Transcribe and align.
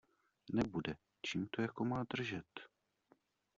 Nebude, 0.53 0.95
čím 1.21 1.47
to 1.47 1.61
jako 1.61 1.85
má 1.85 2.03
držet? 2.15 2.45